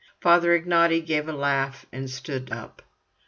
[0.19, 2.81] Father Ignaty gave a laugh and stood up.